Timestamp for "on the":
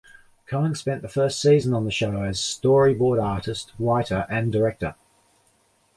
1.75-1.91